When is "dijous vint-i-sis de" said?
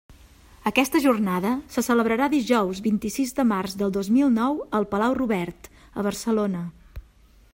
2.35-3.45